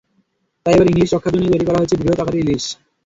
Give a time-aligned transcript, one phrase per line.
[0.65, 2.63] তাই এবার ইলিশ রক্ষার জন্য তৈরি করা হয়েছে বৃহৎ আকারের ইলিশ।